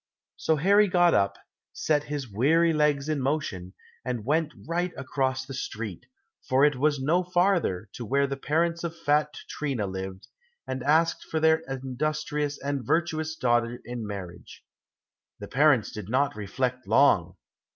[0.35, 1.37] So Harry got up,
[1.73, 6.07] set his weary legs in motion, and went right across the street,
[6.49, 10.25] for it was no farther, to where the parents of fat Trina lived,
[10.65, 14.65] and asked for their industrious and virtuous daughter in marriage.
[15.39, 17.35] The parents did not reflect long.